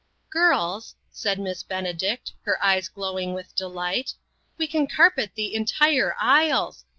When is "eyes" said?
2.65-2.87